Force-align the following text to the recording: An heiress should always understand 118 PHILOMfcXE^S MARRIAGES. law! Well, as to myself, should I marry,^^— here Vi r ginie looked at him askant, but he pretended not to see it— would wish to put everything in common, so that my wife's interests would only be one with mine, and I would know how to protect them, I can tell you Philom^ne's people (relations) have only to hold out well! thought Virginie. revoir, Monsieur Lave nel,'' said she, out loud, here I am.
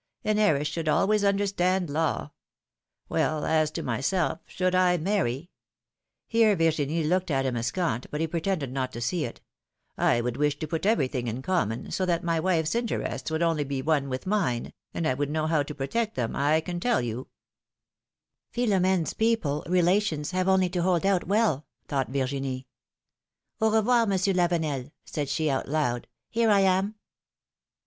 An 0.23 0.39
heiress 0.39 0.67
should 0.67 0.89
always 0.89 1.23
understand 1.23 1.87
118 1.91 2.29
PHILOMfcXE^S 2.33 3.11
MARRIAGES. 3.11 3.11
law! 3.13 3.15
Well, 3.15 3.45
as 3.45 3.69
to 3.69 3.83
myself, 3.83 4.39
should 4.47 4.73
I 4.73 4.97
marry,^^— 4.97 5.49
here 6.35 6.55
Vi 6.55 6.65
r 6.65 6.71
ginie 6.71 7.07
looked 7.07 7.29
at 7.29 7.45
him 7.45 7.55
askant, 7.55 8.07
but 8.09 8.19
he 8.19 8.25
pretended 8.25 8.71
not 8.71 8.91
to 8.93 8.99
see 8.99 9.25
it— 9.25 9.41
would 9.99 10.37
wish 10.37 10.57
to 10.57 10.67
put 10.67 10.87
everything 10.87 11.27
in 11.27 11.43
common, 11.43 11.91
so 11.91 12.07
that 12.07 12.23
my 12.23 12.39
wife's 12.39 12.73
interests 12.73 13.29
would 13.29 13.43
only 13.43 13.63
be 13.63 13.83
one 13.83 14.09
with 14.09 14.25
mine, 14.25 14.73
and 14.91 15.07
I 15.07 15.13
would 15.13 15.29
know 15.29 15.45
how 15.45 15.61
to 15.61 15.75
protect 15.75 16.15
them, 16.15 16.35
I 16.35 16.61
can 16.61 16.79
tell 16.79 17.01
you 17.03 17.27
Philom^ne's 18.55 19.13
people 19.13 19.63
(relations) 19.69 20.31
have 20.31 20.47
only 20.47 20.69
to 20.69 20.81
hold 20.81 21.05
out 21.05 21.27
well! 21.27 21.67
thought 21.87 22.09
Virginie. 22.09 22.65
revoir, 23.59 24.07
Monsieur 24.07 24.33
Lave 24.33 24.59
nel,'' 24.59 24.91
said 25.05 25.29
she, 25.29 25.47
out 25.47 25.69
loud, 25.69 26.07
here 26.31 26.49
I 26.49 26.61
am. 26.61 26.95